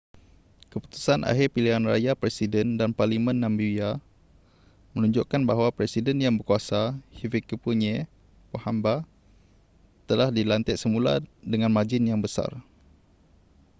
[0.73, 3.91] keputusan akhir pilihan raya presiden dan parlimen namibia
[4.97, 6.81] menunjukkan bahawa presiden yang berkuasa
[7.17, 7.95] hifikepunye
[8.51, 8.95] pohamba
[10.09, 11.13] telah dilantik semula
[11.51, 12.49] dengan margin yang besar